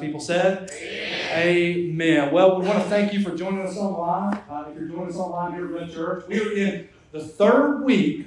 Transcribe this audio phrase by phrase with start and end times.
[0.00, 1.32] People said, Amen.
[1.34, 2.32] Amen.
[2.32, 4.38] Well, we want to thank you for joining us online.
[4.50, 7.82] Uh, if you're joining us online here at Red Church, we are in the third
[7.82, 8.26] week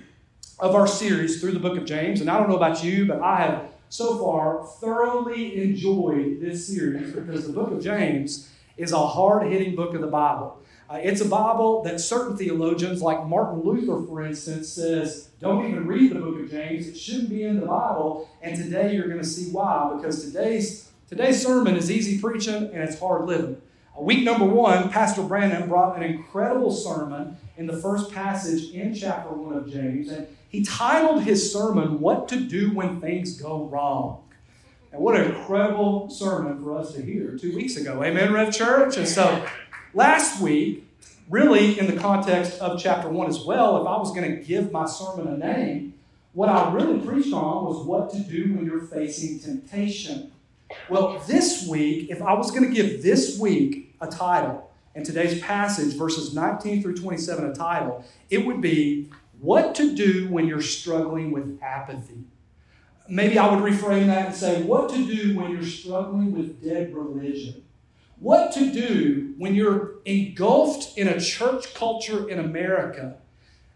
[0.60, 2.22] of our series through the book of James.
[2.22, 7.14] And I don't know about you, but I have so far thoroughly enjoyed this series
[7.14, 10.60] because the book of James is a hard hitting book of the Bible.
[10.90, 15.88] Uh, it's a Bible that certain theologians, like Martin Luther, for instance, says don't even
[15.88, 16.88] read the book of James.
[16.88, 18.30] It shouldn't be in the Bible.
[18.42, 22.78] And today you're going to see why, because today's today's sermon is easy preaching and
[22.78, 23.62] it's hard living.
[23.98, 28.94] Uh, week number one, Pastor Brandon brought an incredible sermon in the first passage in
[28.94, 33.66] chapter one of James, and he titled his sermon "What to Do When Things Go
[33.66, 34.24] Wrong."
[34.92, 38.02] And what an incredible sermon for us to hear two weeks ago.
[38.04, 38.96] Amen, Red Church.
[38.96, 39.46] And so
[39.94, 40.88] last week,
[41.30, 44.72] really in the context of chapter one as well, if I was going to give
[44.72, 45.96] my sermon a name,
[46.34, 50.32] what I really preached on was what to do when you're facing temptation.
[50.90, 55.42] Well, this week, if I was going to give this week a title, and today's
[55.42, 60.62] passage, verses 19 through 27, a title, it would be What to Do When You're
[60.62, 62.24] Struggling with Apathy.
[63.10, 66.96] Maybe I would reframe that and say, What to do when you're struggling with dead
[66.96, 67.66] religion
[68.20, 73.18] what to do when you're engulfed in a church culture in America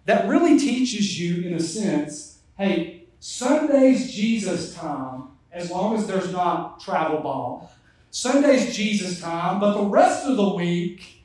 [0.06, 6.32] that really teaches you, in a sense, hey, Sunday's Jesus time, as long as there's
[6.32, 7.72] not travel ball.
[8.12, 11.24] Sunday's Jesus time, but the rest of the week,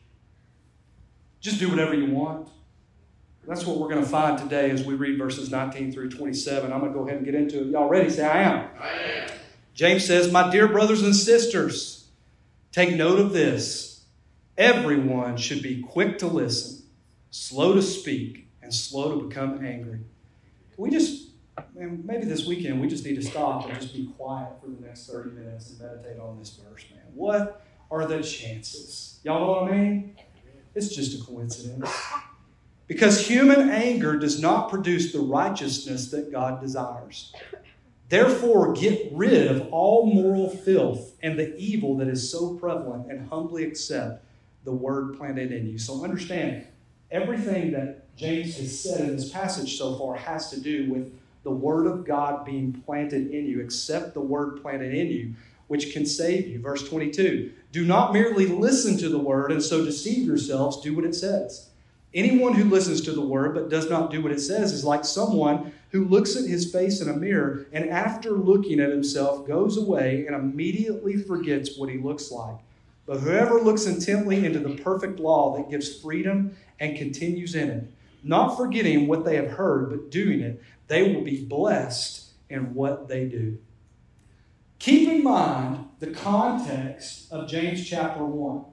[1.41, 2.49] just do whatever you want.
[3.47, 6.73] That's what we're going to find today as we read verses 19 through 27.
[6.73, 7.67] I'm going to go ahead and get into it.
[7.69, 8.09] Y'all ready?
[8.09, 8.69] Say, I am.
[8.81, 9.31] I am.
[9.75, 12.05] James says, My dear brothers and sisters,
[12.75, 14.03] Take note of this
[14.59, 16.83] everyone should be quick to listen,
[17.31, 20.01] slow to speak, and slow to become angry.
[20.77, 21.29] We just,
[21.75, 24.87] man, maybe this weekend we just need to stop and just be quiet for the
[24.87, 27.05] next 30 minutes and meditate on this verse, man.
[27.15, 29.21] What are the chances?
[29.23, 30.17] Y'all know what I mean?
[30.75, 31.89] It's just a coincidence.
[32.87, 37.33] Because human anger does not produce the righteousness that God desires.
[38.09, 43.29] Therefore, get rid of all moral filth and the evil that is so prevalent and
[43.31, 44.25] humbly accept
[44.65, 45.79] the word planted in you.
[45.79, 46.67] So understand,
[47.11, 51.13] everything that James has said in this passage so far has to do with
[51.45, 53.61] the word of God being planted in you.
[53.61, 55.35] Accept the word planted in you,
[55.69, 56.61] which can save you.
[56.61, 61.05] Verse 22 Do not merely listen to the word and so deceive yourselves, do what
[61.05, 61.69] it says.
[62.15, 65.05] Anyone who listens to the word but does not do what it says is like
[65.05, 69.77] someone who looks at his face in a mirror and after looking at himself goes
[69.77, 72.57] away and immediately forgets what he looks like.
[73.07, 77.85] But whoever looks intently into the perfect law that gives freedom and continues in it,
[78.23, 83.09] not forgetting what they have heard, but doing it, they will be blessed in what
[83.09, 83.59] they do.
[84.79, 88.65] Keep in mind the context of James chapter 1.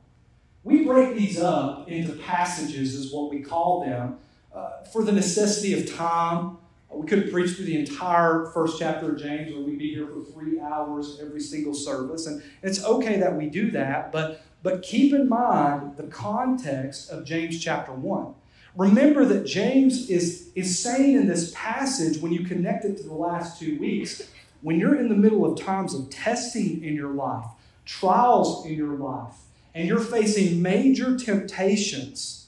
[0.64, 4.18] We break these up into passages, is what we call them,
[4.54, 6.58] uh, for the necessity of time.
[6.90, 10.20] We could preach through the entire first chapter of James, or we'd be here for
[10.34, 12.28] three hours every single service.
[12.28, 17.24] And it's okay that we do that, but, but keep in mind the context of
[17.24, 18.34] James chapter 1.
[18.78, 23.14] Remember that James is, is saying in this passage, when you connect it to the
[23.14, 24.22] last two weeks,
[24.62, 27.46] when you're in the middle of times of testing in your life,
[27.86, 29.36] trials in your life,
[29.76, 32.48] and you're facing major temptations,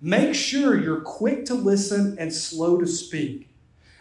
[0.00, 3.48] make sure you're quick to listen and slow to speak.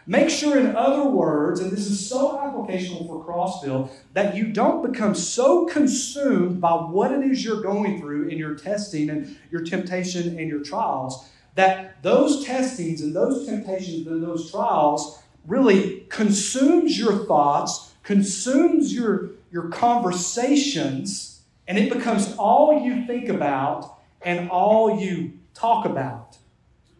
[0.07, 4.91] Make sure, in other words, and this is so applicational for Crossville, that you don't
[4.91, 9.61] become so consumed by what it is you're going through in your testing and your
[9.61, 16.97] temptation and your trials that those testings and those temptations and those trials really consumes
[16.97, 21.31] your thoughts, consumes your, your conversations
[21.67, 26.37] and it becomes all you think about and all you talk about.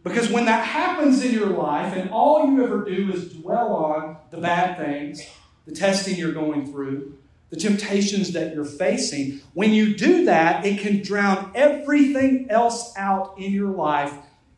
[0.02, 4.16] Because when that happens in your life and all you ever do is dwell on
[4.30, 5.22] the bad things,
[5.66, 7.18] the testing you're going through,
[7.50, 13.34] the temptations that you're facing, when you do that, it can drown everything else out
[13.38, 14.12] in your life,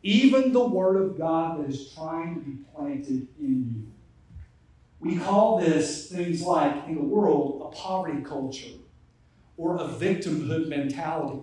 [0.05, 3.91] even the Word of God that is trying to be planted in you.
[4.99, 8.77] We call this things like in the world a poverty culture
[9.57, 11.41] or a victimhood mentality.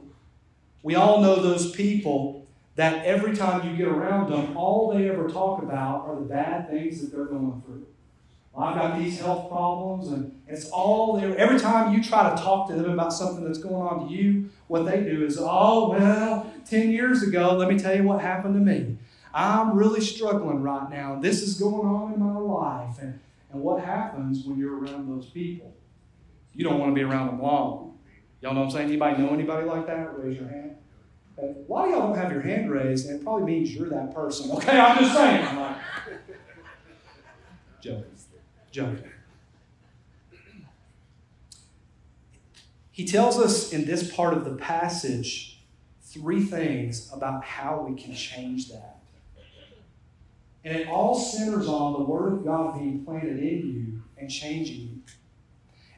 [0.84, 5.28] We all know those people that every time you get around them, all they ever
[5.28, 7.86] talk about are the bad things that they're going through.
[8.52, 11.36] Well, I've got these health problems, and it's all there.
[11.36, 14.50] Every time you try to talk to them about something that's going on to you,
[14.68, 18.54] what they do is, oh, well, 10 years ago, let me tell you what happened
[18.54, 18.98] to me.
[19.34, 21.18] I'm really struggling right now.
[21.20, 22.98] This is going on in my life.
[23.00, 23.18] And,
[23.50, 25.74] and what happens when you're around those people?
[26.54, 27.98] You don't want to be around them long.
[28.40, 28.88] Y'all know what I'm saying?
[28.88, 30.18] Anybody know anybody like that?
[30.18, 30.76] Raise your hand.
[31.38, 31.54] Okay.
[31.66, 33.08] Why do y'all don't have your hand raised?
[33.08, 34.50] And it probably means you're that person.
[34.50, 35.46] Okay, I'm just saying.
[35.46, 35.76] I'm like,
[37.80, 38.04] joking.
[38.70, 39.04] Joking.
[42.90, 45.51] He tells us in this part of the passage
[46.12, 48.98] three things about how we can change that.
[50.64, 54.80] And it all centers on the Word of God being planted in you and changing
[54.80, 55.02] you.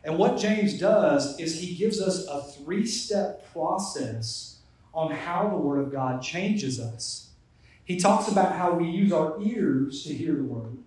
[0.02, 4.58] And what James does is he gives us a three step process
[4.92, 7.30] on how the Word of God changes us.
[7.84, 10.78] He talks about how we use our ears to hear the Word,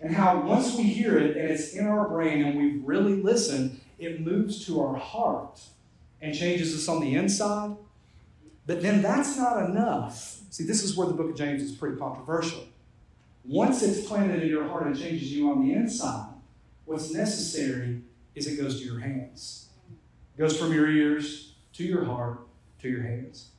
[0.00, 3.80] and how once we hear it and it's in our brain and we've really listened,
[3.98, 5.60] it moves to our heart
[6.20, 7.76] and changes us on the inside.
[8.66, 10.40] But then that's not enough.
[10.50, 12.64] See, this is where the book of James is pretty controversial.
[13.44, 16.34] Once it's planted in your heart and changes you on the inside,
[16.84, 18.02] what's necessary
[18.34, 19.68] is it goes to your hands.
[20.36, 22.40] It goes from your ears to your heart
[22.80, 23.50] to your hands.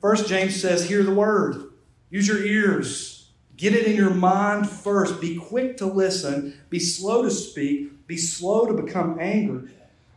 [0.00, 1.70] First, James says, Hear the word.
[2.10, 3.30] Use your ears.
[3.56, 5.20] Get it in your mind first.
[5.20, 6.58] Be quick to listen.
[6.68, 8.06] Be slow to speak.
[8.06, 9.70] Be slow to become angry.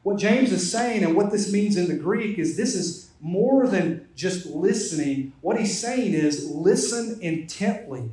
[0.04, 3.68] What James is saying and what this means in the Greek is this is more
[3.68, 5.34] than just listening.
[5.42, 8.12] What he's saying is listen intently.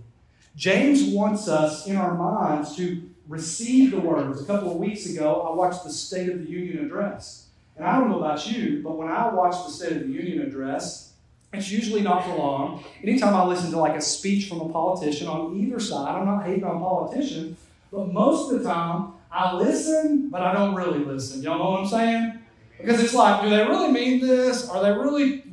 [0.56, 4.41] James wants us in our minds to receive the words.
[4.41, 7.47] A couple of weeks ago, I watched the State of the Union address.
[7.76, 10.41] And I don't know about you, but when I watch the State of the Union
[10.41, 11.12] address,
[11.52, 12.85] it's usually not for long.
[13.02, 16.44] Anytime I listen to like a speech from a politician on either side, I'm not
[16.44, 17.59] hating on politicians,
[17.93, 21.43] but most of the time I listen, but I don't really listen.
[21.43, 22.36] Y'all know what I'm saying?
[22.78, 24.69] Because it's like, do they really mean this?
[24.69, 25.44] Are they really,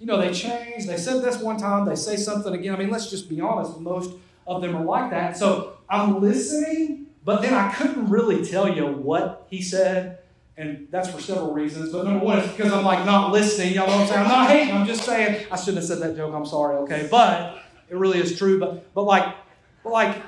[0.00, 0.86] you know, they change.
[0.86, 2.74] They said this one time, they say something again.
[2.74, 4.12] I mean, let's just be honest, most
[4.46, 5.36] of them are like that.
[5.36, 10.18] So I'm listening, but then I couldn't really tell you what he said.
[10.56, 11.90] And that's for several reasons.
[11.90, 13.74] But number one is because I'm like not listening.
[13.74, 14.20] Y'all know what I'm saying?
[14.20, 14.74] I'm not hating.
[14.74, 16.32] I'm just saying I shouldn't have said that joke.
[16.32, 16.76] I'm sorry.
[16.76, 18.60] Okay, but it really is true.
[18.60, 19.34] But but like
[19.82, 20.22] but like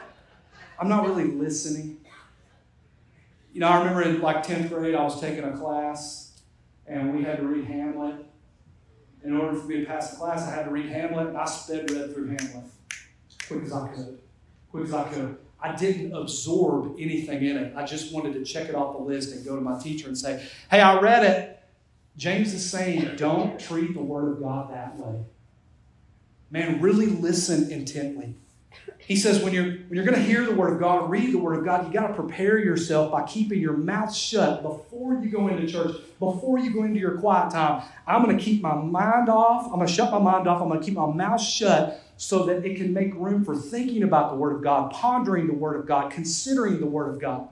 [0.80, 1.98] I'm not really listening.
[3.52, 6.25] You know, I remember in like 10th grade, I was taking a class
[6.86, 8.26] and we had to read Hamlet.
[9.24, 11.44] In order for me to pass the class, I had to read Hamlet, and I
[11.46, 12.70] sped read through Hamlet
[13.46, 14.18] quick as I could.
[14.70, 15.36] Quick as I could.
[15.60, 17.72] I didn't absorb anything in it.
[17.76, 20.16] I just wanted to check it off the list and go to my teacher and
[20.16, 21.52] say, Hey, I read it.
[22.16, 25.20] James is saying, don't treat the Word of God that way.
[26.50, 28.34] Man, really listen intently.
[28.98, 31.38] He says when you're when you're going to hear the word of God, read the
[31.38, 35.30] word of God, you got to prepare yourself by keeping your mouth shut before you
[35.30, 37.84] go into church, before you go into your quiet time.
[38.06, 39.66] I'm going to keep my mind off.
[39.66, 40.60] I'm going to shut my mind off.
[40.60, 44.02] I'm going to keep my mouth shut so that it can make room for thinking
[44.02, 47.48] about the word of God, pondering the word of God, considering the word of God.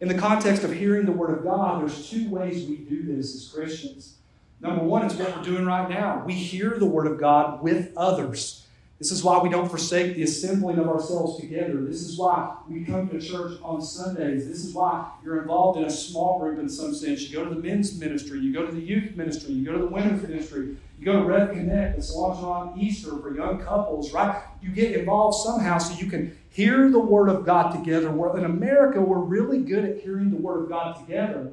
[0.00, 3.34] In the context of hearing the word of God, there's two ways we do this
[3.34, 4.16] as Christians.
[4.60, 6.22] Number one, it's what we're doing right now.
[6.26, 8.65] We hear the word of God with others.
[8.98, 11.82] This is why we don't forsake the assembling of ourselves together.
[11.82, 14.48] This is why we come to church on Sundays.
[14.48, 17.28] This is why you're involved in a small group in some sense.
[17.28, 19.80] You go to the men's ministry, you go to the youth ministry, you go to
[19.80, 24.14] the women's ministry, you go to Red Connect that's launching on Easter for young couples,
[24.14, 24.42] right?
[24.62, 28.08] You get involved somehow so you can hear the Word of God together.
[28.38, 31.52] In America, we're really good at hearing the Word of God together,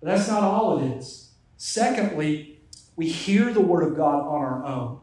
[0.00, 1.30] but that's not all it is.
[1.56, 2.60] Secondly,
[2.94, 5.00] we hear the Word of God on our own.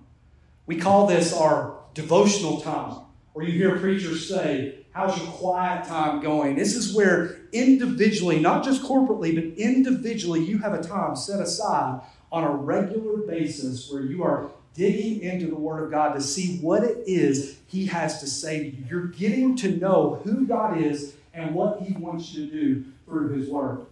[0.67, 3.01] We call this our devotional time,
[3.33, 6.57] or you hear preachers say, How's your quiet time going?
[6.57, 12.01] This is where individually, not just corporately, but individually, you have a time set aside
[12.29, 16.57] on a regular basis where you are digging into the Word of God to see
[16.59, 18.83] what it is He has to say to you.
[18.89, 23.29] You're getting to know who God is and what He wants you to do through
[23.29, 23.85] His Word.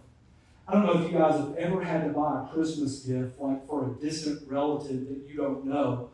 [0.68, 3.66] I don't know if you guys have ever had to buy a Christmas gift like
[3.66, 6.09] for a distant relative that you don't know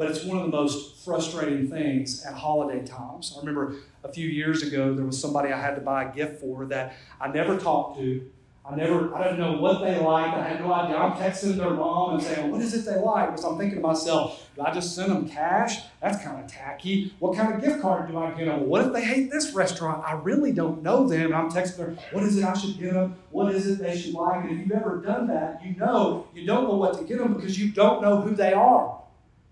[0.00, 3.34] but it's one of the most frustrating things at holiday times.
[3.36, 6.40] I remember a few years ago, there was somebody I had to buy a gift
[6.40, 8.26] for that I never talked to.
[8.64, 10.38] I never, I didn't know what they liked.
[10.38, 10.96] I had no idea.
[10.96, 13.28] I'm texting their mom and saying, what is it they like?
[13.28, 15.82] Because I'm thinking to myself, do I just send them cash?
[16.00, 17.12] That's kind of tacky.
[17.18, 18.68] What kind of gift card do I get them?
[18.68, 20.02] What if they hate this restaurant?
[20.02, 21.26] I really don't know them.
[21.26, 23.16] And I'm texting her, what is it I should get them?
[23.32, 24.44] What is it they should like?
[24.44, 27.34] And if you've ever done that, you know you don't know what to get them
[27.34, 28.99] because you don't know who they are.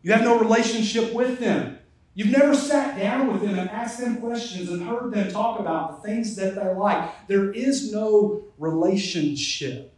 [0.02, 1.78] You have no relationship with them.
[2.14, 6.02] You've never sat down with them and asked them questions and heard them talk about
[6.02, 7.28] the things that they like.
[7.28, 9.95] There is no relationship.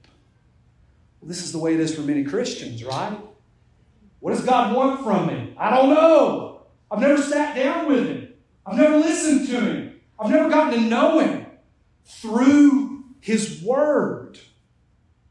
[1.21, 3.19] Well, this is the way it is for many Christians, right?
[4.21, 5.55] What does God want from me?
[5.59, 6.63] I don't know.
[6.91, 8.35] I've never sat down with Him.
[8.67, 10.01] I've never listened to Him.
[10.19, 11.47] I've never gotten to know Him
[12.05, 14.39] through His Word.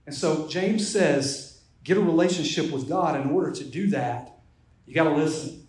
[0.07, 3.19] And so James says, get a relationship with God.
[3.19, 4.38] In order to do that,
[4.89, 5.67] you got to listen.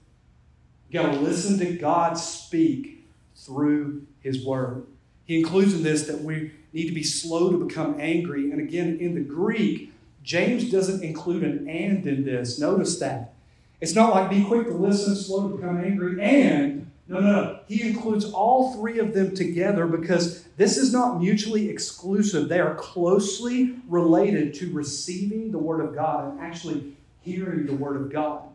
[0.88, 4.86] You got to listen to God speak through His Word.
[5.26, 8.50] He includes in this that we need to be slow to become angry.
[8.50, 12.58] And again, in the Greek, James doesn't include an and in this.
[12.58, 13.34] Notice that.
[13.82, 17.60] It's not like be quick to listen, slow to become angry, and no, no, no.
[17.68, 22.48] He includes all three of them together because this is not mutually exclusive.
[22.48, 27.96] They are closely related to receiving the Word of God and actually hearing the Word
[28.00, 28.49] of God.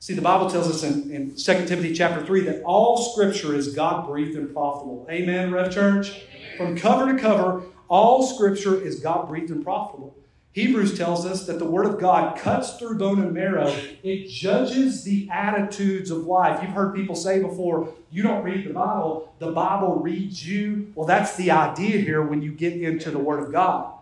[0.00, 3.74] See, the Bible tells us in, in 2 Timothy chapter 3 that all Scripture is
[3.74, 5.06] God breathed and profitable.
[5.10, 6.22] Amen, Red Church?
[6.56, 10.14] From cover to cover, all Scripture is God breathed and profitable.
[10.52, 13.68] Hebrews tells us that the Word of God cuts through bone and marrow.
[14.02, 16.62] It judges the attitudes of life.
[16.62, 20.92] You've heard people say before, you don't read the Bible, the Bible reads you.
[20.94, 23.94] Well, that's the idea here when you get into the Word of God.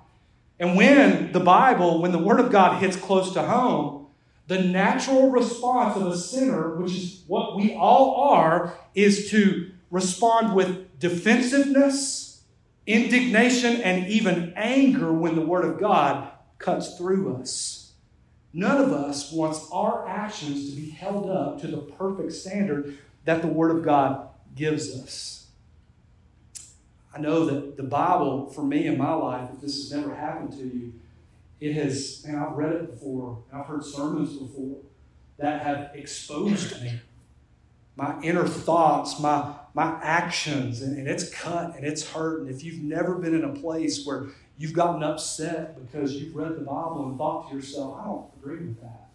[0.59, 4.06] And when the Bible, when the Word of God hits close to home,
[4.47, 10.55] the natural response of a sinner, which is what we all are, is to respond
[10.55, 12.43] with defensiveness,
[12.87, 17.93] indignation, and even anger when the Word of God cuts through us.
[18.53, 23.43] None of us wants our actions to be held up to the perfect standard that
[23.43, 25.47] the Word of God gives us.
[27.15, 30.53] I know that the Bible, for me in my life, if this has never happened
[30.53, 30.93] to you,
[31.61, 34.79] it has, and I've read it before, I've heard sermons before
[35.39, 37.01] that have exposed me.
[37.97, 42.43] My inner thoughts, my, my actions, and, and it's cut and it's hurt.
[42.43, 44.27] And if you've never been in a place where
[44.59, 48.67] You've gotten upset because you've read the Bible and thought to yourself, I don't agree
[48.67, 49.09] with that.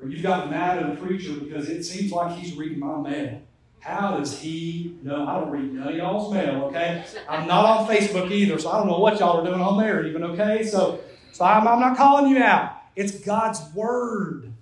[0.00, 3.42] Or you've gotten mad at a preacher because it seems like he's reading my mail.
[3.80, 5.26] How does he know?
[5.26, 7.04] I don't read none of y'all's mail, okay?
[7.28, 10.06] I'm not on Facebook either, so I don't know what y'all are doing on there
[10.06, 10.62] even, okay?
[10.64, 11.00] So,
[11.32, 12.76] so I'm, I'm not calling you out.
[12.96, 14.52] It's God's Word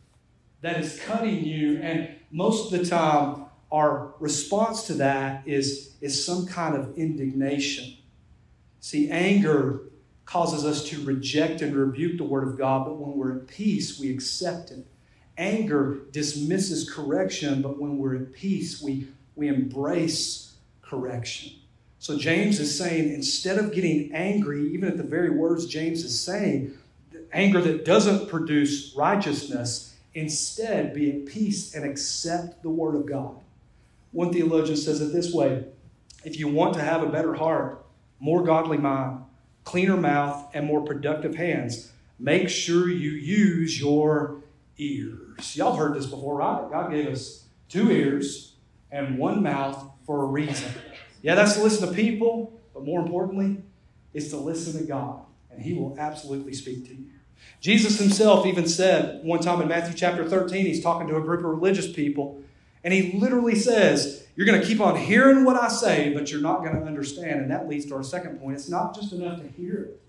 [0.60, 1.78] that is cutting you.
[1.78, 7.96] And most of the time, our response to that is, is some kind of indignation.
[8.80, 9.82] See, anger
[10.25, 13.98] causes us to reject and rebuke the Word of God, but when we're at peace,
[13.98, 14.87] we accept it.
[15.37, 21.52] Anger dismisses correction, but when we're at peace, we, we embrace correction.
[21.99, 26.19] So James is saying instead of getting angry, even at the very words James is
[26.19, 26.76] saying,
[27.33, 33.37] anger that doesn't produce righteousness, instead be at peace and accept the Word of God.
[34.12, 35.64] One theologian says it this way
[36.25, 37.85] if you want to have a better heart,
[38.19, 39.25] more godly mind,
[39.64, 41.93] cleaner mouth, and more productive hands.
[42.19, 44.43] Make sure you use your
[44.76, 45.57] ears.
[45.57, 46.69] Y'all heard this before, right?
[46.71, 48.55] God gave us two ears
[48.90, 50.73] and one mouth for a reason.
[51.22, 53.62] Yeah, that's to listen to people, but more importantly,
[54.14, 55.20] it's to listen to God,
[55.50, 57.06] and He will absolutely speak to you.
[57.60, 61.40] Jesus himself even said one time in Matthew chapter 13, he's talking to a group
[61.40, 62.42] of religious people,
[62.84, 66.40] and he literally says, You're going to keep on hearing what I say, but you're
[66.40, 67.40] not going to understand.
[67.40, 68.56] And that leads to our second point.
[68.56, 70.00] It's not just enough to hear it.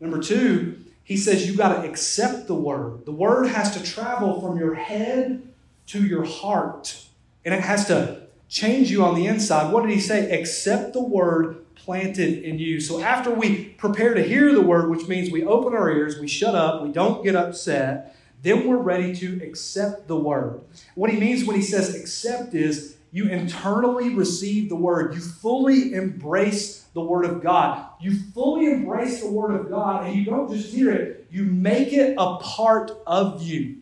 [0.00, 3.04] Number two, he says You've got to accept the word.
[3.04, 5.46] The word has to travel from your head
[5.88, 7.04] to your heart,
[7.44, 8.19] and it has to
[8.50, 9.72] change you on the inside.
[9.72, 10.38] What did he say?
[10.38, 12.80] Accept the word planted in you.
[12.80, 16.28] So after we prepare to hear the word, which means we open our ears, we
[16.28, 20.60] shut up, we don't get upset, then we're ready to accept the word.
[20.94, 25.14] What he means when he says accept is you internally receive the word.
[25.14, 27.86] You fully embrace the word of God.
[28.00, 31.92] You fully embrace the word of God, and you don't just hear it, you make
[31.92, 33.76] it a part of you.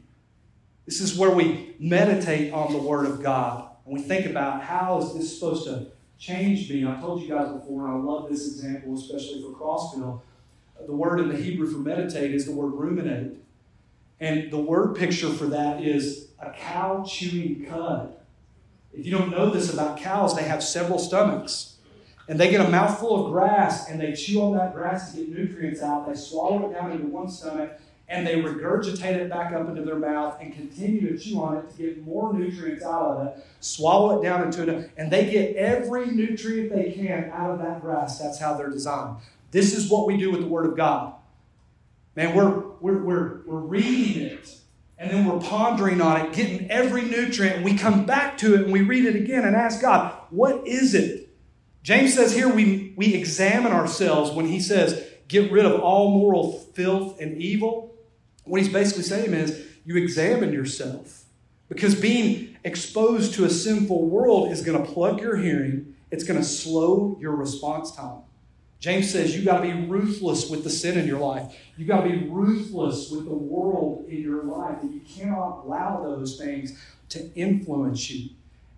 [0.87, 3.68] This is where we meditate on the word of God.
[3.89, 5.87] And we think about how is this supposed to
[6.19, 6.87] change me.
[6.87, 10.21] I told you guys before, and I love this example, especially for Crossville.
[10.85, 13.39] The word in the Hebrew for meditate is the word ruminate.
[14.21, 18.15] And the word picture for that is a cow chewing cud.
[18.93, 21.77] If you don't know this about cows, they have several stomachs.
[22.29, 25.31] And they get a mouthful of grass and they chew on that grass to get
[25.31, 26.07] nutrients out.
[26.07, 29.99] They swallow it down into one stomach and they regurgitate it back up into their
[29.99, 34.19] mouth and continue to chew on it to get more nutrients out of it, swallow
[34.19, 38.19] it down into it, and they get every nutrient they can out of that grass.
[38.19, 39.17] That's how they're designed.
[39.51, 41.15] This is what we do with the Word of God.
[42.17, 44.59] Man, we're, we're, we're, we're reading it
[44.99, 48.63] and then we're pondering on it, getting every nutrient, and we come back to it
[48.63, 51.29] and we read it again and ask God, what is it?
[51.85, 56.53] James says here we, we examine ourselves when he says, get rid of all moral
[56.53, 57.95] filth and evil.
[58.49, 61.25] What he's basically saying is, you examine yourself.
[61.69, 66.39] Because being exposed to a sinful world is going to plug your hearing, it's going
[66.39, 68.23] to slow your response time.
[68.81, 71.53] James says you got to be ruthless with the sin in your life.
[71.77, 74.79] You got to be ruthless with the world in your life.
[74.83, 76.79] And you cannot allow those things
[77.11, 78.31] to influence you.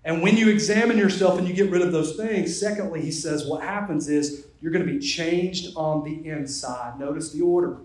[0.05, 3.45] And when you examine yourself and you get rid of those things, secondly, he says
[3.47, 6.99] what happens is you're going to be changed on the inside.
[6.99, 7.77] Notice the order.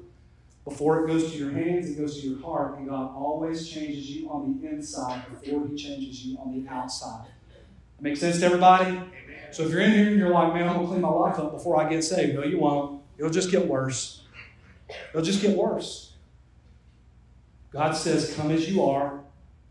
[0.65, 4.09] Before it goes to your hands, it goes to your heart, and God always changes
[4.09, 7.27] you on the inside before He changes you on the outside.
[8.01, 8.99] Make sense to everybody?
[9.51, 11.39] So if you're in here and you're like, man, I'm going to clean my life
[11.39, 13.01] up before I get saved, no, you won't.
[13.17, 14.23] It'll just get worse.
[15.11, 16.13] It'll just get worse.
[17.71, 19.21] God says, Come as you are.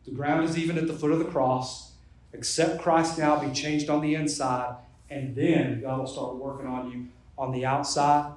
[0.05, 1.93] The ground is even at the foot of the cross.
[2.33, 4.77] Accept Christ now, be changed on the inside,
[5.09, 7.09] and then God will start working on you
[7.39, 8.33] on the outside.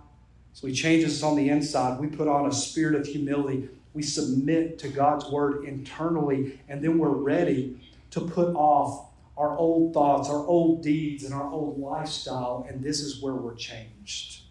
[0.58, 2.00] So He changes us on the inside.
[2.00, 3.70] We put on a spirit of humility.
[3.94, 9.06] We submit to God's word internally, and then we're ready to put off
[9.38, 13.54] our old thoughts, our old deeds, and our old lifestyle, and this is where we're
[13.54, 14.46] changed.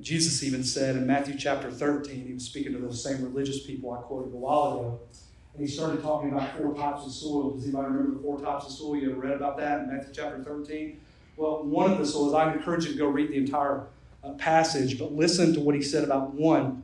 [0.00, 3.92] Jesus even said in Matthew chapter 13, he was speaking to those same religious people
[3.92, 5.00] I quoted a while ago.
[5.54, 7.50] And he started talking about four types of soil.
[7.50, 8.96] Does anybody remember the four types of soil?
[8.96, 11.00] You ever read about that in Matthew chapter 13?
[11.36, 13.86] Well, one of the soils, I encourage you to go read the entire
[14.30, 16.82] passage, but listen to what he said about one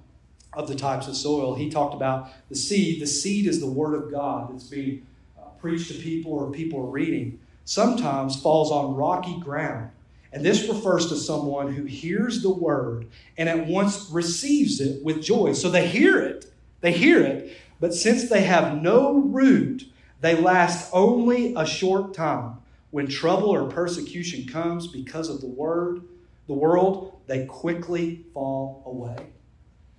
[0.52, 1.54] of the types of soil.
[1.54, 3.00] He talked about the seed.
[3.00, 5.07] The seed is the word of God that's being
[5.38, 7.38] uh, preached to people or people are reading.
[7.64, 9.90] Sometimes falls on rocky ground.
[10.33, 15.23] And this refers to someone who hears the word and at once receives it with
[15.23, 15.52] joy.
[15.54, 19.90] So they hear it, they hear it, but since they have no root,
[20.21, 22.57] they last only a short time.
[22.90, 26.02] When trouble or persecution comes because of the word,
[26.48, 29.26] the world, they quickly fall away.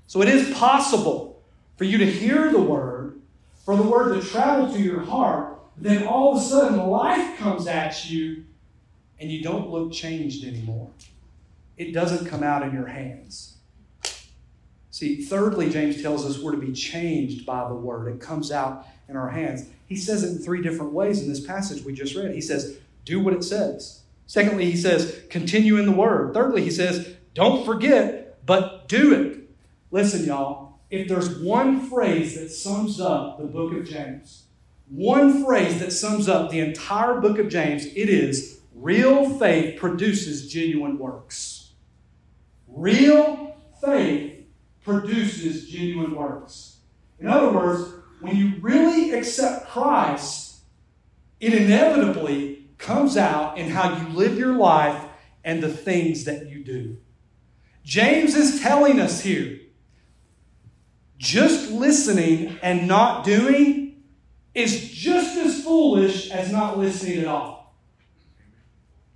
[0.07, 1.41] So it is possible
[1.77, 3.21] for you to hear the word,
[3.63, 7.67] for the word to travel to your heart, then all of a sudden life comes
[7.67, 8.43] at you
[9.19, 10.89] and you don't look changed anymore.
[11.77, 13.55] It doesn't come out in your hands.
[14.91, 18.13] See, thirdly, James tells us we're to be changed by the word.
[18.13, 19.65] It comes out in our hands.
[19.88, 22.33] He says it in three different ways in this passage we just read.
[22.33, 23.98] He says, do what it says.
[24.29, 26.35] Secondly, he says, continue in the word.
[26.35, 29.49] Thirdly, he says, don't forget, but do it.
[29.89, 34.43] Listen, y'all, if there's one phrase that sums up the book of James,
[34.87, 40.47] one phrase that sums up the entire book of James, it is real faith produces
[40.47, 41.71] genuine works.
[42.67, 44.45] Real faith
[44.83, 46.81] produces genuine works.
[47.19, 50.59] In other words, when you really accept Christ,
[51.39, 54.99] it inevitably comes out in how you live your life
[55.43, 56.97] and the things that you do.
[57.83, 59.59] James is telling us here
[61.17, 64.03] just listening and not doing
[64.55, 67.75] is just as foolish as not listening at all.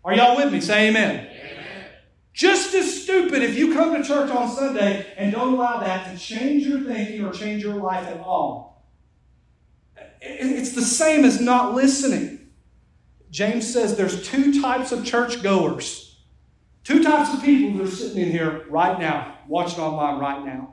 [0.03, 0.59] Are y'all with me?
[0.59, 1.29] Say amen.
[2.33, 6.19] Just as stupid if you come to church on Sunday and don't allow that to
[6.19, 8.83] change your thinking or change your life at all.
[10.19, 12.42] It's the same as not listening.
[13.33, 16.17] James says there's two types of church goers,
[16.83, 20.71] two types of people that are sitting in here right now, watching online right now.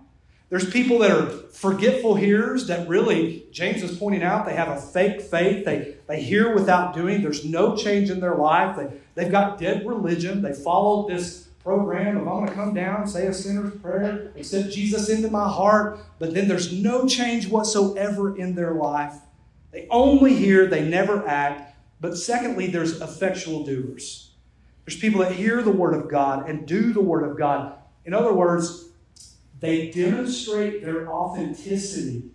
[0.51, 4.79] There's people that are forgetful hearers that really, James is pointing out, they have a
[4.79, 5.64] fake faith.
[5.64, 7.23] They, they hear without doing.
[7.23, 8.77] There's no change in their life.
[8.77, 10.42] They, they've got dead religion.
[10.42, 14.70] They followed this program of I'm going to come down, say a sinner's prayer, accept
[14.70, 19.14] Jesus into my heart, but then there's no change whatsoever in their life.
[19.70, 21.68] They only hear, they never act.
[22.01, 24.33] But secondly, there's effectual doers.
[24.85, 27.75] There's people that hear the Word of God and do the Word of God.
[28.05, 28.89] In other words,
[29.61, 32.31] they demonstrate their authenticity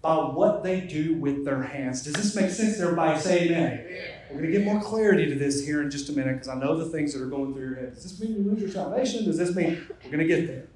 [0.00, 2.02] by what they do with their hands.
[2.02, 3.20] Does this make sense everybody?
[3.20, 3.86] Say amen.
[4.30, 6.54] We're going to get more clarity to this here in just a minute because I
[6.54, 7.94] know the things that are going through your head.
[7.94, 9.24] Does this mean you lose your salvation?
[9.24, 10.68] Does this mean we're going to get there?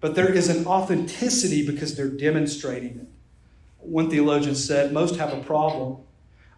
[0.00, 3.06] But there is an authenticity because they're demonstrating it.
[3.78, 5.98] One theologian said most have a problem,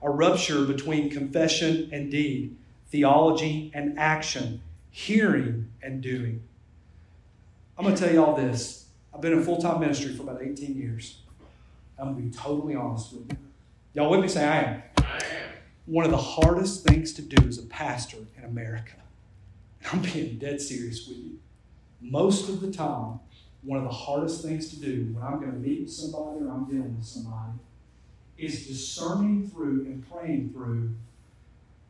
[0.04, 2.54] a rupture between confession and deed,
[2.88, 6.42] theology and action, hearing and doing.
[7.78, 8.86] I'm going to tell you all this.
[9.12, 11.18] I've been in full time ministry for about 18 years.
[11.98, 13.38] I'm going to be totally honest with you.
[13.94, 14.28] Y'all with me?
[14.28, 14.82] Say, I am.
[14.98, 15.22] I am.
[15.86, 18.96] One of the hardest things to do as a pastor in America,
[19.80, 21.38] and I'm being dead serious with you,
[22.00, 23.20] most of the time,
[23.62, 26.50] one of the hardest things to do when I'm going to meet with somebody or
[26.50, 27.52] I'm dealing with somebody
[28.44, 30.94] is discerning through and praying through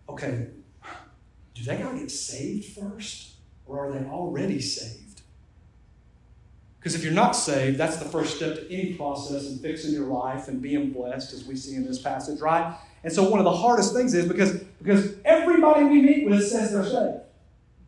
[0.08, 0.48] okay,
[1.54, 3.34] do they got to get saved first
[3.66, 5.22] or are they already saved?
[6.78, 10.06] Because if you're not saved, that's the first step to any process in fixing your
[10.06, 12.76] life and being blessed, as we see in this passage, right?
[13.02, 16.72] And so one of the hardest things is because, because everybody we meet with says
[16.72, 17.23] they're saved.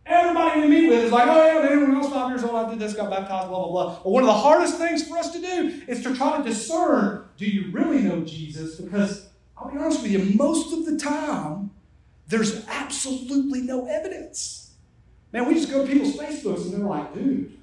[0.06, 2.54] Everybody we meet with is like, oh yeah, man, when I was five years old,
[2.54, 3.98] I did this, got baptized, blah, blah, blah.
[4.04, 7.24] But one of the hardest things for us to do is to try to discern
[7.36, 8.76] do you really know Jesus?
[8.76, 11.70] Because I'll be honest with you, most of the time,
[12.28, 14.74] there's absolutely no evidence.
[15.32, 17.58] Man, we just go to people's Facebooks and they're like, dude,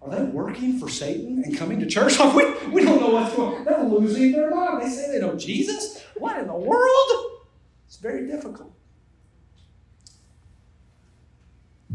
[0.00, 2.18] are they working for Satan and coming to church?
[2.18, 3.64] Like, we, we don't know what's going on.
[3.64, 4.82] They're losing their mind.
[4.82, 6.02] They say they know Jesus?
[6.16, 7.40] What in the world?
[7.86, 8.72] It's very difficult.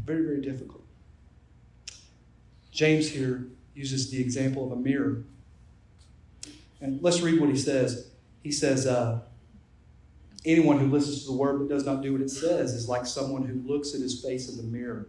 [0.05, 0.83] Very, very difficult.
[2.71, 5.23] James here uses the example of a mirror.
[6.81, 8.09] And let's read what he says.
[8.43, 9.21] He says, uh,
[10.45, 13.05] Anyone who listens to the word but does not do what it says is like
[13.05, 15.07] someone who looks at his face in the mirror.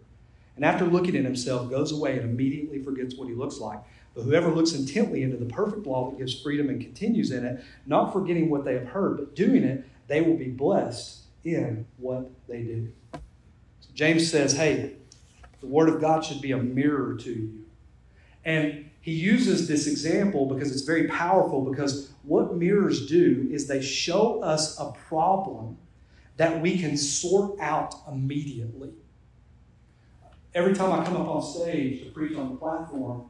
[0.55, 3.81] And after looking at himself, goes away and immediately forgets what he looks like.
[4.15, 7.65] But whoever looks intently into the perfect law that gives freedom and continues in it,
[7.85, 12.31] not forgetting what they have heard, but doing it, they will be blessed in what
[12.47, 12.93] they do.
[13.95, 14.97] James says, hey,
[15.61, 17.65] the Word of God should be a mirror to you.
[18.45, 23.83] And he uses this example because it's very powerful because what mirrors do is they
[23.83, 25.79] show us a problem
[26.37, 28.91] that we can sort out immediately.
[30.55, 33.27] Every time I come up on stage to preach on the platform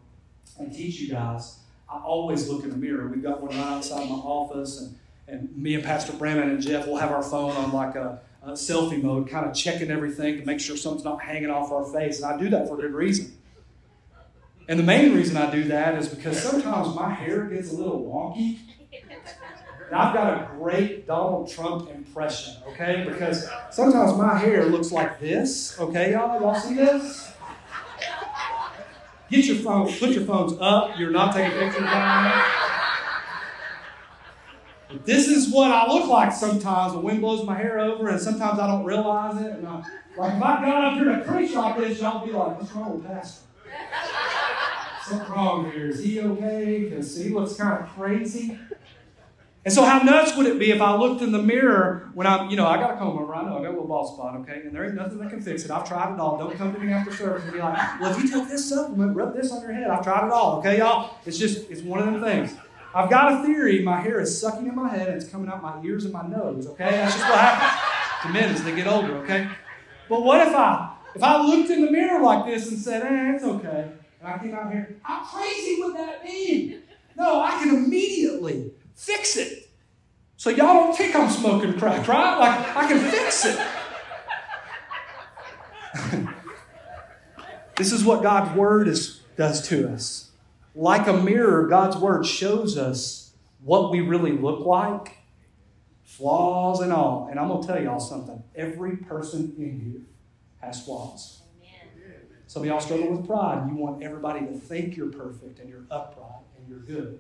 [0.59, 3.09] and teach you guys, I always look in the mirror.
[3.09, 4.97] We've got one right outside my office, and,
[5.27, 8.53] and me and Pastor Brandon and Jeff will have our phone on like a, a
[8.53, 12.21] selfie mode, kind of checking everything to make sure something's not hanging off our face.
[12.23, 13.37] And I do that for a good reason.
[14.69, 18.03] And the main reason I do that is because sometimes my hair gets a little
[18.03, 18.59] wonky.
[19.89, 23.05] And I've got a great Donald Trump impression, okay?
[23.07, 26.41] Because sometimes my hair looks like this, okay, y'all?
[26.41, 27.31] Y'all see this?
[29.31, 30.99] Get your phone, put your phones up.
[30.99, 31.83] You're not taking pictures
[35.05, 36.93] this is what I look like sometimes.
[36.93, 39.53] The wind blows my hair over, and sometimes I don't realize it.
[39.53, 39.85] And I,
[40.17, 42.97] like if I got up here to preach like this, y'all be like, "What's wrong
[42.97, 43.47] with Pastor?"
[45.03, 45.89] Something wrong here.
[45.89, 46.85] Is he okay?
[46.85, 48.59] Because he looks kind of crazy.
[49.67, 52.51] And so, how nuts would it be if I looked in the mirror when I'm,
[52.51, 54.37] you know, I got a comb over, I know, I got a little bald spot,
[54.41, 55.71] okay, and there ain't nothing that can fix it.
[55.71, 56.37] I've tried it all.
[56.37, 59.17] Don't come to me after service and be like, well, if you take this supplement,
[59.17, 59.89] rub this on your head.
[59.89, 61.17] I've tried it all, okay, y'all?
[61.25, 62.55] It's just, it's one of them things.
[62.95, 63.83] I've got a theory.
[63.83, 66.27] My hair is sucking in my head and it's coming out my ears and my
[66.27, 66.91] nose, okay?
[66.91, 69.49] That's just what happens to men as they get older, okay?
[70.09, 73.35] But what if I, if I looked in the mirror like this and said, eh,
[73.35, 76.79] it's okay, and I came out here, how crazy would that be?
[77.17, 79.69] No, I can immediately fix it.
[80.37, 82.39] So y'all don't think I'm smoking crack, right?
[82.39, 83.59] Like I can fix it.
[87.77, 90.31] this is what God's word is, does to us.
[90.75, 93.33] Like a mirror, God's word shows us
[93.63, 95.19] what we really look like,
[96.03, 97.29] flaws and all.
[97.31, 98.43] And I'm going to tell y'all something.
[98.57, 100.03] Every person in here
[100.61, 101.41] has flaws.
[102.47, 103.69] Some of y'all struggle with pride.
[103.69, 107.19] You want everybody to think you're perfect and you're upright and you're good.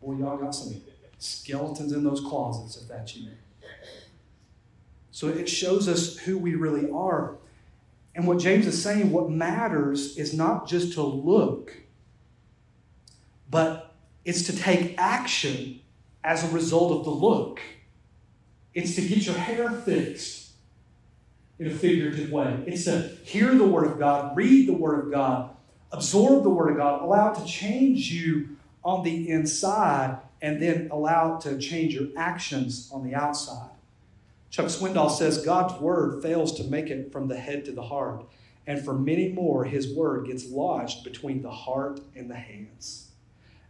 [0.00, 0.74] Boy, y'all got some
[1.18, 3.30] skeletons in those closets, if that's you.
[5.10, 7.36] So it shows us who we really are.
[8.16, 11.74] And what James is saying, what matters is not just to look,
[13.50, 15.80] but it's to take action
[16.24, 17.60] as a result of the look.
[18.72, 20.52] It's to get your hair fixed
[21.58, 22.64] in a figurative way.
[22.66, 25.50] It's to hear the Word of God, read the Word of God,
[25.92, 30.88] absorb the Word of God, allow it to change you on the inside and then
[30.90, 33.75] allow it to change your actions on the outside.
[34.50, 38.24] Chuck Swindoll says God's word fails to make it from the head to the heart,
[38.66, 43.10] and for many more, his word gets lodged between the heart and the hands.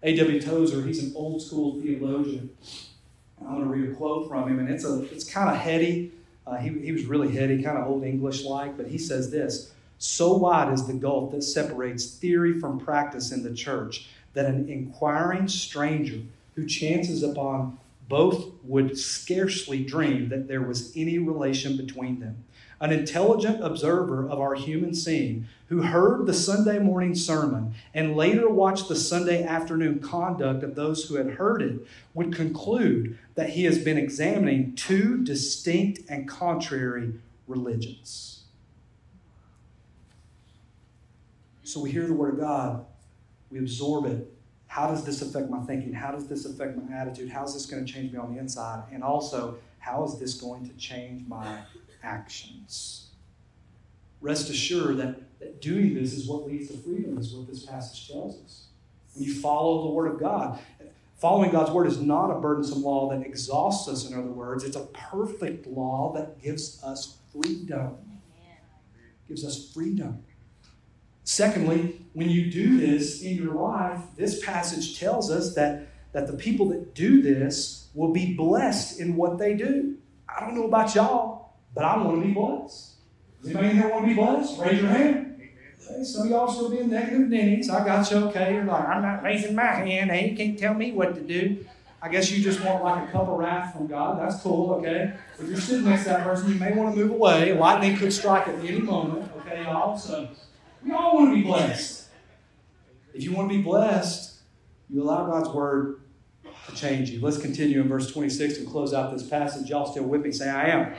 [0.02, 0.40] A.W.
[0.40, 2.50] Tozer, he's an old school theologian.
[3.40, 6.12] I'm going to read a quote from him, and it's, a, it's kind of heady.
[6.46, 9.72] Uh, he, he was really heady, kind of old English like, but he says this
[9.98, 14.68] So wide is the gulf that separates theory from practice in the church that an
[14.68, 16.20] inquiring stranger
[16.54, 22.44] who chances upon both would scarcely dream that there was any relation between them.
[22.80, 28.48] An intelligent observer of our human scene who heard the Sunday morning sermon and later
[28.48, 33.64] watched the Sunday afternoon conduct of those who had heard it would conclude that he
[33.64, 37.14] has been examining two distinct and contrary
[37.46, 38.44] religions.
[41.62, 42.86] So we hear the Word of God
[43.50, 44.32] we absorb it.
[44.76, 45.94] How does this affect my thinking?
[45.94, 47.30] How does this affect my attitude?
[47.30, 48.82] How is this going to change me on the inside?
[48.92, 51.60] And also, how is this going to change my
[52.02, 53.06] actions?
[54.20, 58.06] Rest assured that, that doing this is what leads to freedom, is what this passage
[58.06, 58.66] tells us.
[59.14, 60.58] When you follow the Word of God,
[61.16, 64.62] following God's Word is not a burdensome law that exhausts us, in other words.
[64.62, 67.96] It's a perfect law that gives us freedom.
[69.26, 70.22] Gives us freedom.
[71.26, 76.32] Secondly, when you do this in your life, this passage tells us that, that the
[76.32, 79.96] people that do this will be blessed in what they do.
[80.28, 82.92] I don't know about y'all, but I want to be blessed.
[83.42, 84.60] Does anybody here want to be blessed?
[84.60, 85.40] Raise your hand.
[85.90, 87.70] Okay, some of y'all still being negative Denny's.
[87.70, 88.54] I got you okay.
[88.54, 90.12] You're like, I'm not raising my hand.
[90.12, 91.64] Hey, you can't tell me what to do.
[92.00, 94.20] I guess you just want like a cup of wrath from God.
[94.20, 95.14] That's cool, okay?
[95.40, 97.52] If you're sitting next to that person, you may want to move away.
[97.52, 99.98] Lightning could strike at any moment, okay, y'all?
[99.98, 100.28] So
[100.86, 102.08] we all want to be blessed.
[103.12, 104.34] If you want to be blessed,
[104.88, 106.00] you allow God's word
[106.68, 107.20] to change you.
[107.20, 109.68] Let's continue in verse 26 and close out this passage.
[109.68, 110.30] Y'all still with me?
[110.30, 110.94] Say, I am.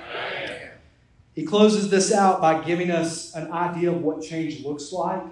[1.33, 5.23] He closes this out by giving us an idea of what change looks like.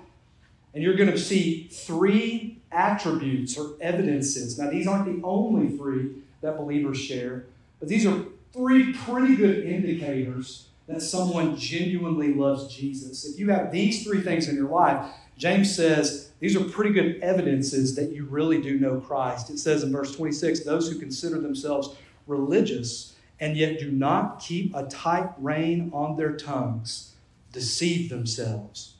[0.74, 4.60] And you're going to see three attributes or evidences.
[4.60, 7.46] Now, these aren't the only three that believers share,
[7.80, 13.26] but these are three pretty good indicators that someone genuinely loves Jesus.
[13.26, 17.20] If you have these three things in your life, James says these are pretty good
[17.22, 19.50] evidences that you really do know Christ.
[19.50, 21.96] It says in verse 26 those who consider themselves
[22.28, 27.16] religious and yet do not keep a tight rein on their tongues
[27.52, 28.96] deceive themselves.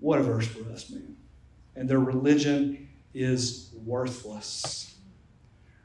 [0.00, 1.16] What a verse for us, man.
[1.76, 4.94] And their religion is worthless.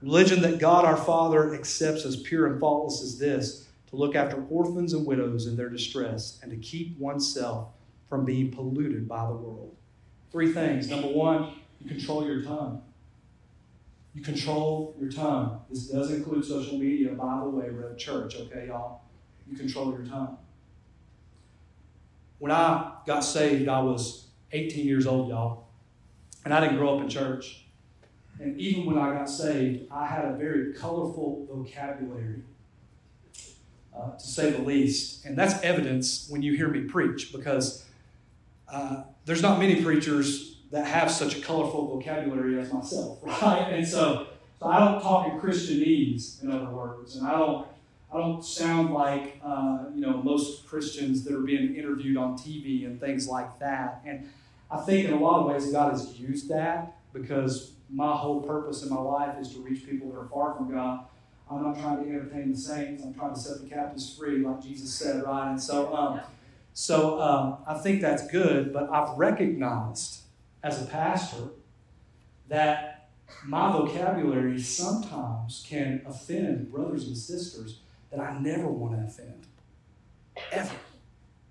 [0.02, 4.44] Religion that God our Father accepts as pure and faultless is this to look after
[4.50, 7.70] orphans and widows in their distress, and to keep oneself
[8.08, 9.76] from being polluted by the world.
[10.32, 10.90] Three things.
[10.90, 12.84] Number one, you control your tongue.
[14.14, 15.62] You control your tongue.
[15.70, 19.02] This does include social media, by the way, we're at church, okay, y'all?
[19.50, 20.38] You control your tongue.
[22.40, 25.68] When I got saved, I was 18 years old, y'all.
[26.46, 27.66] And I didn't grow up in church.
[28.40, 32.44] And even when I got saved, I had a very colorful vocabulary
[34.00, 35.26] uh, to say the least.
[35.26, 37.86] And that's evidence when you hear me preach because
[38.72, 43.74] uh, there's not many preachers that have such a colorful vocabulary as myself, right?
[43.74, 44.28] And so,
[44.60, 47.68] so I don't talk in Christianese, in other words, and I don't.
[48.12, 52.88] I don't sound like uh, you know most Christians that are being interviewed on TV
[52.88, 54.02] and things like that.
[54.04, 54.28] And
[54.72, 58.82] I think in a lot of ways God has used that because my whole purpose
[58.82, 61.06] in my life is to reach people that are far from God
[61.52, 63.04] I'm not trying to entertain the saints.
[63.04, 65.50] I'm trying to set the captives free, like Jesus said, right?
[65.50, 66.22] And so, um,
[66.74, 68.72] so um, I think that's good.
[68.72, 70.22] But I've recognized
[70.64, 71.50] as a pastor
[72.50, 73.10] that
[73.46, 77.80] my vocabulary sometimes can offend brothers and sisters
[78.12, 79.46] that I never want to offend,
[80.52, 80.76] ever,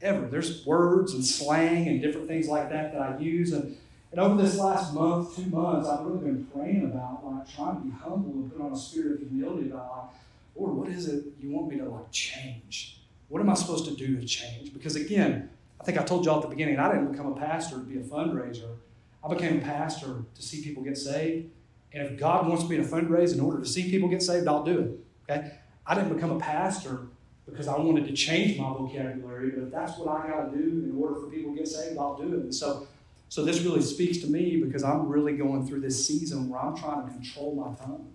[0.02, 0.26] ever.
[0.26, 3.76] There's words and slang and different things like that that I use, and
[4.11, 7.83] and over this last month, two months, I've really been praying about, like, trying to
[7.83, 10.21] be humble and put on a spirit of humility about, like,
[10.57, 13.01] Lord, what is it you want me to, like, change?
[13.29, 14.73] What am I supposed to do to change?
[14.73, 17.77] Because, again, I think I told y'all at the beginning, I didn't become a pastor
[17.77, 18.77] to be a fundraiser.
[19.23, 21.51] I became a pastor to see people get saved.
[21.92, 24.64] And if God wants me to fundraise in order to see people get saved, I'll
[24.64, 25.31] do it.
[25.31, 25.53] Okay?
[25.87, 27.07] I didn't become a pastor
[27.47, 30.85] because I wanted to change my vocabulary, but if that's what I got to do
[30.85, 32.40] in order for people to get saved, I'll do it.
[32.40, 32.87] And so
[33.29, 36.77] so this really speaks to me because I'm really going through this season where I'm
[36.77, 38.07] trying to control my tongue.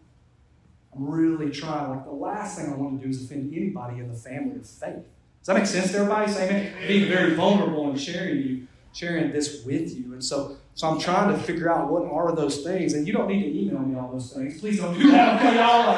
[0.95, 4.09] I'm really trying, like the last thing I want to do is offend anybody in
[4.09, 5.05] the family of faith.
[5.39, 6.31] Does that make sense to everybody?
[6.31, 10.13] Saying being very vulnerable and sharing you, sharing this with you.
[10.13, 12.93] And so, so I'm trying to figure out what are those things.
[12.93, 14.59] And you don't need to email me all those things.
[14.59, 15.97] Please don't do that, okay, y'all?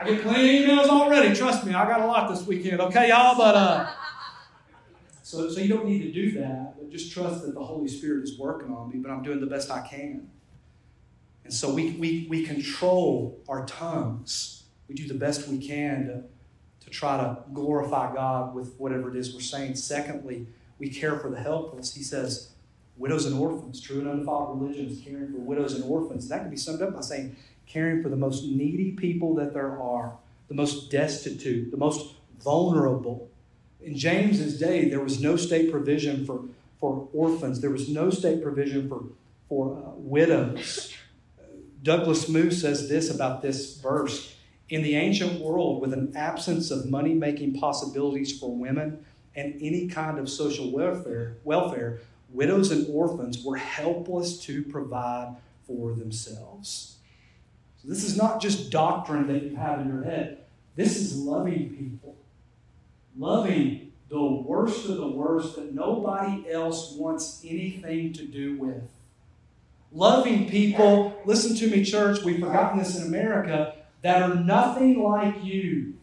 [0.00, 1.34] I get plenty of emails already.
[1.34, 3.36] Trust me, I got a lot this weekend, okay, y'all?
[3.36, 3.90] But uh
[5.32, 8.22] so, so you don't need to do that, but just trust that the Holy Spirit
[8.24, 10.28] is working on me, but I'm doing the best I can.
[11.44, 14.64] And so we, we, we control our tongues.
[14.88, 19.16] We do the best we can to, to try to glorify God with whatever it
[19.16, 19.76] is we're saying.
[19.76, 21.94] Secondly, we care for the helpless.
[21.94, 22.50] He says,
[22.98, 23.80] widows and orphans.
[23.80, 26.28] True and undefiled religion is caring for widows and orphans.
[26.28, 29.80] That can be summed up by saying caring for the most needy people that there
[29.80, 30.12] are,
[30.48, 33.30] the most destitute, the most vulnerable.
[33.84, 36.44] In James's day, there was no state provision for,
[36.78, 39.04] for orphans, there was no state provision for,
[39.48, 40.94] for uh, widows.
[41.82, 44.36] Douglas Moo says this about this verse.
[44.68, 49.88] In the ancient world, with an absence of money making possibilities for women and any
[49.88, 56.96] kind of social welfare, welfare, widows and orphans were helpless to provide for themselves.
[57.82, 60.44] So this is not just doctrine that you have in your head,
[60.76, 62.16] this is loving people
[63.16, 68.82] loving the worst of the worst that nobody else wants anything to do with.
[69.90, 75.44] Loving people, listen to me, church, we've forgotten this in America, that are nothing like
[75.44, 75.94] you.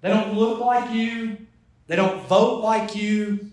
[0.00, 1.38] They don't look like you.
[1.86, 3.52] They don't vote like you.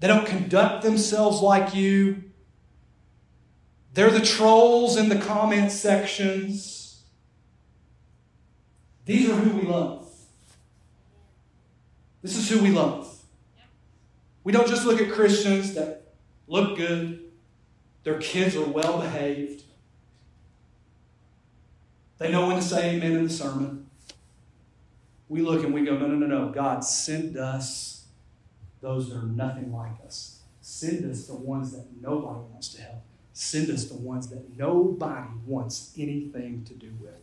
[0.00, 2.24] They don't conduct themselves like you.
[3.94, 7.02] They're the trolls in the comment sections.
[9.04, 10.09] These are who we love.
[12.22, 13.06] This is who we love.
[14.44, 16.12] We don't just look at Christians that
[16.46, 17.30] look good,
[18.04, 19.64] their kids are well behaved,
[22.20, 23.86] they know when to say amen in the sermon.
[25.30, 26.52] We look and we go, no, no, no, no.
[26.52, 28.04] God, send us
[28.82, 30.40] those that are nothing like us.
[30.60, 33.02] Send us the ones that nobody wants to help.
[33.32, 37.14] Send us the ones that nobody wants anything to do with.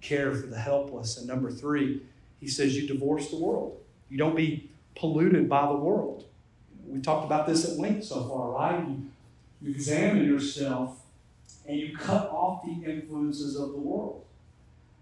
[0.00, 1.18] Care for the helpless.
[1.18, 2.02] And number three,
[2.40, 3.78] he says you divorce the world.
[4.08, 6.24] You don't be polluted by the world.
[6.86, 8.80] We talked about this at length so far, right?
[8.80, 9.10] You,
[9.62, 10.98] you examine yourself
[11.68, 14.24] and you cut off the influences of the world.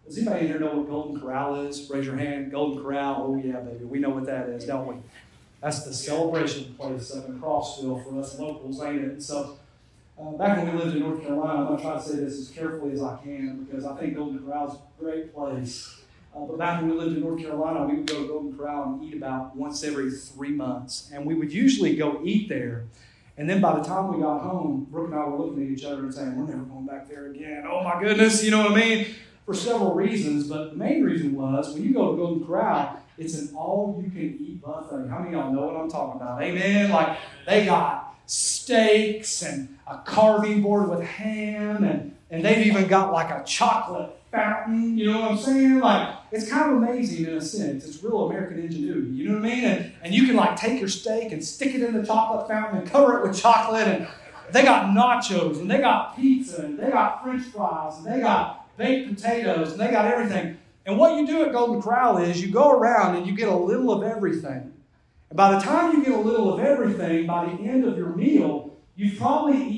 [0.07, 1.89] Does anybody here know what Golden Corral is?
[1.91, 2.51] Raise your hand.
[2.51, 3.27] Golden Corral.
[3.27, 3.85] Oh, yeah, baby.
[3.85, 4.95] We know what that is, don't we?
[5.61, 9.23] That's the celebration place up in Crossville for us locals, ain't it?
[9.23, 9.59] so,
[10.19, 12.39] uh, back when we lived in North Carolina, I'm going to try to say this
[12.39, 16.01] as carefully as I can because I think Golden Corral is a great place.
[16.35, 18.85] Uh, but back when we lived in North Carolina, we would go to Golden Corral
[18.85, 21.11] and eat about once every three months.
[21.13, 22.85] And we would usually go eat there
[23.39, 25.85] and then by the time we got home, Brooke and I were looking at each
[25.85, 27.65] other and saying, We're never going back there again.
[27.71, 29.07] Oh my goodness, you know what I mean?
[29.47, 33.39] For several reasons, but the main reason was when you go to Golden Corral, it's
[33.39, 35.09] an all you can eat buffet.
[35.09, 36.43] How many of y'all know what I'm talking about?
[36.43, 36.91] Amen?
[36.91, 43.13] Like they got steaks and a carving board with ham, and, and they've even got
[43.13, 44.99] like a chocolate fountain.
[44.99, 45.79] You know what I'm saying?
[45.79, 47.87] Like it's kind of amazing in a sense.
[47.87, 49.11] It's real American ingenuity.
[49.11, 49.65] You know what I mean?
[49.65, 52.81] And, and you can like take your steak and stick it in the chocolate fountain
[52.81, 53.89] and cover it with chocolate.
[53.89, 54.09] And
[54.53, 58.77] they got nachos and they got pizza and they got French fries and they got
[58.77, 60.59] baked potatoes and they got everything.
[60.87, 63.57] And what you do at Golden Corral is you go around and you get a
[63.57, 64.73] little of everything.
[65.31, 68.09] And by the time you get a little of everything, by the end of your
[68.09, 69.78] meal, you've probably eaten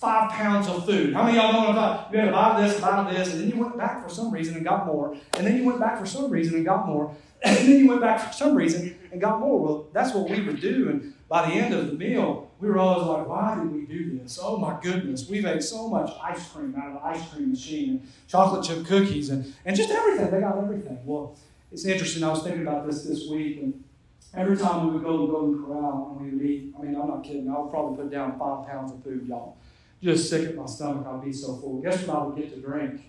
[0.00, 1.12] five pounds of food.
[1.12, 3.12] How many of y'all know what I'm talking You had a to buy this, buy
[3.12, 5.64] this, and then you went back for some reason and got more, and then you
[5.64, 8.54] went back for some reason and got more, and then you went back for some
[8.54, 9.60] reason and got more.
[9.60, 12.78] Well, that's what we would do, and by the end of the meal, we were
[12.78, 14.38] always like, why did we do this?
[14.42, 17.90] Oh my goodness, we've ate so much ice cream out of the ice cream machine,
[17.90, 20.30] and chocolate chip cookies, and, and just everything.
[20.30, 20.98] They got everything.
[21.04, 21.36] Well,
[21.70, 22.24] it's interesting.
[22.24, 23.84] I was thinking about this this week, and
[24.32, 27.08] Every time we would go to Golden Corral and we would eat, I mean, I'm
[27.08, 29.56] not kidding, I would probably put down five pounds of food, y'all.
[30.02, 31.82] Just sick at my stomach, I'll be so full.
[31.82, 33.02] Guess what I would get to drink?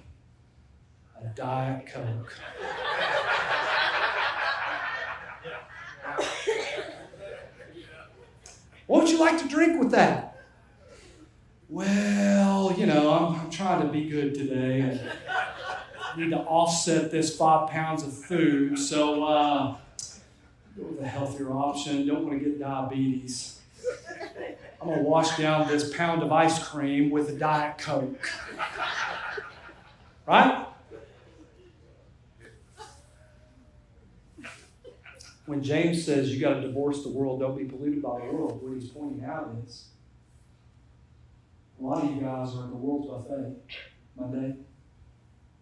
[1.22, 2.34] A Diet Coke.
[8.88, 10.28] what would you like to drink with that?
[11.70, 15.00] Well, you know, I'm, I'm trying to be good today and
[16.18, 18.78] need to offset this five pounds of food.
[18.78, 19.78] So, uh,
[20.76, 22.06] go with a healthier option.
[22.06, 23.61] Don't want to get diabetes.
[24.82, 28.30] I'm going to wash down this pound of ice cream with a Diet Coke.
[30.26, 30.66] Right?
[35.46, 38.60] When James says you got to divorce the world, don't be polluted by the world,
[38.64, 39.90] what he's pointing out is
[41.80, 43.56] a lot of you guys are in the world's buffet
[44.18, 44.56] Monday,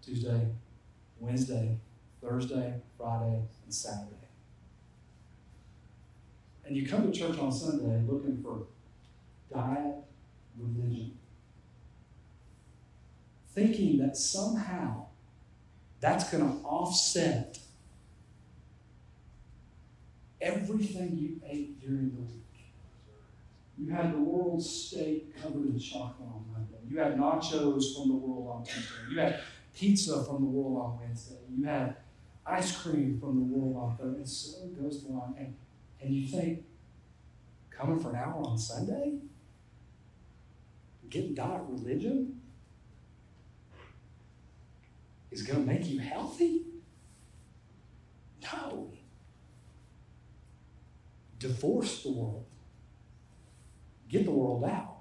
[0.01, 0.47] Tuesday,
[1.19, 1.77] Wednesday,
[2.21, 4.15] Thursday, Friday, and Saturday.
[6.65, 8.67] And you come to church on Sunday looking for
[9.53, 9.95] diet
[10.57, 11.17] religion,
[13.53, 15.05] thinking that somehow
[15.99, 17.59] that's going to offset
[20.41, 22.39] everything you ate during the week.
[23.77, 26.77] You had the world's steak covered in chocolate on Monday.
[26.89, 28.93] You had nachos from the world on Tuesday.
[29.11, 29.39] You had
[29.73, 31.37] pizza from the world on Wednesday.
[31.49, 31.95] You had
[32.45, 34.19] ice cream from the world on Thursday.
[34.19, 35.35] And so it goes on.
[35.37, 35.55] And
[36.01, 36.63] and you think,
[37.69, 39.15] coming for an hour on Sunday?
[41.09, 42.39] Getting diet religion
[45.31, 46.65] is going to make you healthy?
[48.43, 48.91] No.
[51.39, 52.45] Divorce the world.
[54.07, 54.97] Get the world out.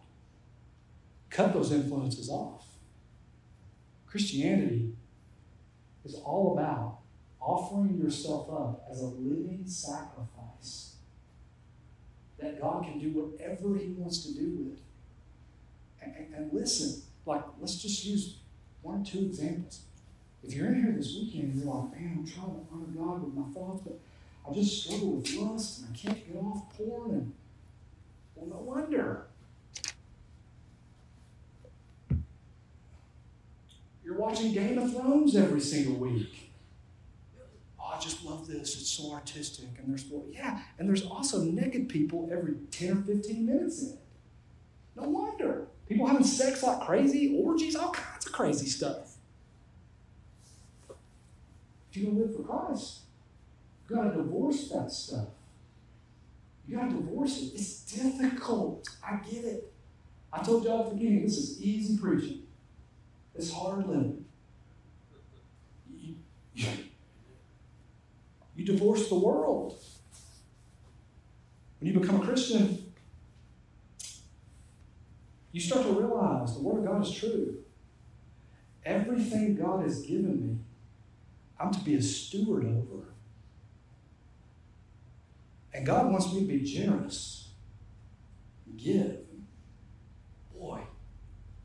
[1.31, 2.67] Cut those influences off.
[4.07, 4.95] Christianity
[6.05, 7.01] is all about
[7.41, 10.97] offering yourself up as a living sacrifice
[12.39, 14.83] that God can do whatever He wants to do with it.
[16.03, 18.37] And, and, and listen, like, let's just use
[18.83, 19.81] one or two examples.
[20.43, 23.25] If you're in here this weekend and you're like, man, I'm trying to honor God
[23.25, 23.99] with my thoughts, but
[24.49, 27.33] I just struggle with lust and I can't get off porn, and
[28.35, 29.27] well, no wonder.
[34.05, 36.51] You're watching Game of Thrones every single week.
[37.79, 38.75] Oh, I just love this.
[38.81, 39.67] It's so artistic.
[39.79, 43.89] And there's, well, yeah, and there's also naked people every 10 or 15 minutes in
[43.91, 43.99] it.
[44.97, 45.68] No wonder.
[45.89, 49.17] People having sex like crazy, orgies, all kinds of crazy stuff.
[51.91, 53.01] If you're going to live for Christ,
[53.89, 55.29] you got to divorce that stuff.
[56.67, 57.55] You got to divorce it.
[57.55, 58.87] It's difficult.
[59.03, 59.73] I get it.
[60.31, 62.43] I told y'all at the beginning, this is easy preaching.
[63.35, 64.27] It's hard living.
[65.91, 66.17] You,
[66.55, 66.69] you,
[68.55, 69.79] you divorce the world.
[71.81, 72.88] When you become a Christian,
[75.53, 77.59] you start to realize the Word of God is true.
[78.85, 80.59] Everything God has given me,
[81.59, 83.05] I'm to be a steward over.
[85.73, 87.51] And God wants me to be generous,
[88.77, 89.19] give.
[90.59, 90.81] Boy,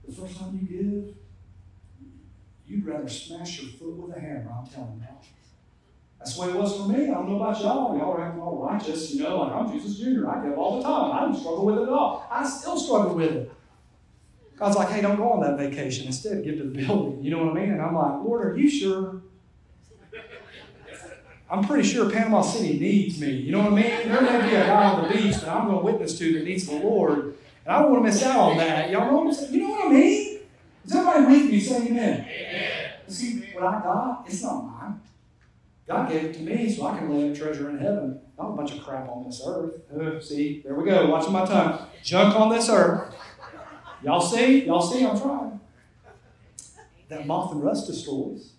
[0.05, 1.15] the first time you give,
[2.65, 5.07] you'd rather smash your foot with a hammer, I'm telling you.
[6.23, 7.09] That's the way it was for me.
[7.09, 7.97] I don't know about y'all.
[7.97, 10.29] Y'all are acting all righteous, you know, like I'm Jesus Jr.
[10.29, 11.11] I give all the time.
[11.11, 12.25] I don't struggle with it at all.
[12.31, 13.51] I still struggle with it.
[14.63, 16.07] God's like, hey, don't go on that vacation.
[16.07, 17.21] Instead, give to the building.
[17.21, 17.71] You know what I mean?
[17.73, 19.21] And I'm like, Lord, are you sure?
[21.51, 23.29] I'm pretty sure Panama City needs me.
[23.29, 24.07] You know what I mean?
[24.07, 26.45] There may be a guy on the beach that I'm going to witness to that
[26.45, 27.19] needs the Lord.
[27.65, 28.89] And I don't want to miss out on that.
[28.89, 29.53] Y'all know what I'm saying?
[29.53, 30.39] You know what I mean?
[30.85, 31.59] Is everybody with me?
[31.59, 32.25] Say amen.
[32.25, 32.91] amen.
[33.09, 35.01] See, what I got, it's not mine.
[35.85, 38.21] God gave it to me so I can lay up treasure in heaven.
[38.37, 40.23] Not a bunch of crap on this earth.
[40.23, 41.07] See, there we go.
[41.07, 41.85] Watching my tongue.
[42.01, 43.13] Junk on this earth.
[44.03, 44.65] Y'all see?
[44.65, 45.05] Y'all see?
[45.05, 45.59] I'm trying.
[47.07, 48.51] That moth and rust destroys.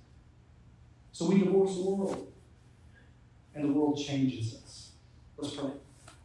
[1.12, 2.32] So we divorce the world.
[3.55, 4.92] And the world changes us.
[5.36, 5.70] Let's pray.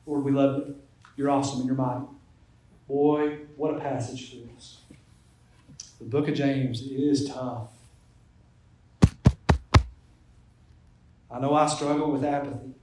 [0.05, 0.75] Lord, we love you.
[1.15, 2.05] You're awesome and you're mighty.
[2.87, 4.77] Boy, what a passage for us.
[5.99, 7.67] The book of James is tough.
[11.31, 12.73] I know I struggle with apathy.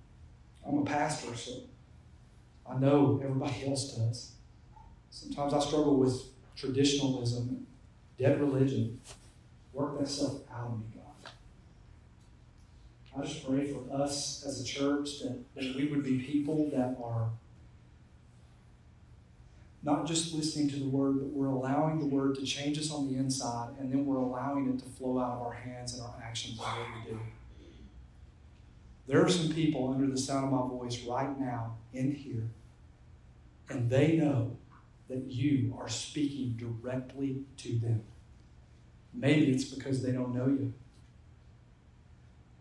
[0.67, 1.63] I'm a pastor, so
[2.69, 4.36] I know everybody else does.
[5.17, 6.25] Sometimes I struggle with
[6.57, 7.67] traditionalism,
[8.19, 9.01] dead religion.
[9.73, 11.33] Work that stuff out of me, God.
[13.17, 16.99] I just pray for us as a church that, that we would be people that
[17.03, 17.31] are
[19.83, 23.11] not just listening to the word, but we're allowing the word to change us on
[23.11, 26.15] the inside, and then we're allowing it to flow out of our hands and our
[26.23, 27.21] actions in what we do.
[29.07, 32.51] There are some people under the sound of my voice right now in here,
[33.71, 34.59] and they know
[35.09, 38.03] that you are speaking directly to them.
[39.15, 40.73] Maybe it's because they don't know you.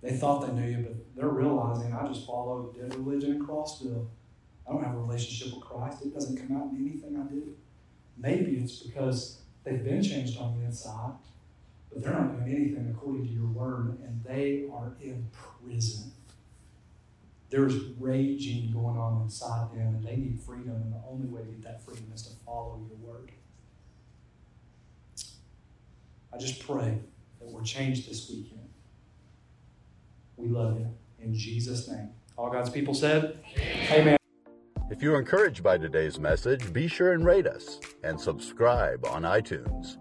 [0.01, 4.07] They thought they knew you, but they're realizing I just follow dead religion and Crossville.
[4.67, 6.03] I don't have a relationship with Christ.
[6.03, 7.55] It doesn't come out in anything I do.
[8.17, 11.13] Maybe it's because they've been changed on the inside,
[11.91, 16.11] but they're not doing anything according to your word, and they are in prison.
[17.49, 21.47] There's raging going on inside them, and they need freedom, and the only way to
[21.47, 23.31] get that freedom is to follow your word.
[26.33, 26.99] I just pray
[27.39, 28.67] that we're changed this weekend.
[30.37, 30.89] We love you.
[31.19, 32.09] In Jesus' name.
[32.37, 33.39] All God's people said,
[33.89, 34.17] Amen.
[34.91, 39.97] If you're encouraged by today's message, be sure and rate us and subscribe on iTunes.